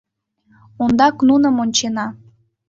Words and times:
—Ондак 0.83 1.15
нуным 1.27 1.55
ончена! 1.63 2.07